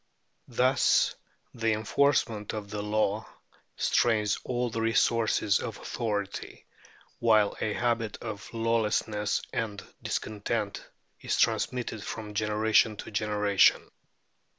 Thus 0.47 1.13
the 1.53 1.73
enforcement 1.73 2.53
of 2.55 2.71
the 2.71 2.81
law 2.81 3.27
strains 3.75 4.39
all 4.43 4.71
the 4.71 4.81
resources 4.81 5.59
of 5.59 5.77
authority, 5.77 6.65
while 7.19 7.55
a 7.61 7.73
habit 7.73 8.17
of 8.17 8.51
lawlessness 8.51 9.43
and 9.53 9.83
discontent 10.01 10.89
is 11.19 11.37
transmitted 11.37 12.03
from 12.03 12.33
generation 12.33 12.97
to 12.97 13.11
generation. 13.11 13.91